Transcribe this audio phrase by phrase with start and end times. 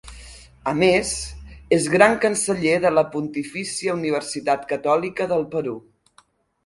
[0.69, 1.09] A més
[1.77, 5.77] és Gran Canceller de la Pontifícia Universitat Catòlica del Perú.